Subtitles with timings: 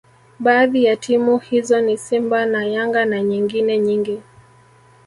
[0.39, 4.21] baadhi ya timu hizo ni simba na yanga na nyengine nyingi